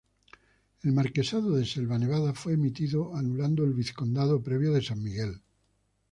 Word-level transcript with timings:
El 0.81 0.93
marquesado 0.93 1.51
de 1.51 1.63
Selva 1.63 1.99
Nevada 1.99 2.33
fue 2.33 2.53
emitido 2.53 3.15
anulando 3.15 3.63
el 3.63 3.75
vizcondado 3.75 4.41
previo 4.41 4.73
de 4.73 4.81
San 4.81 5.03
Miguel. 5.03 5.43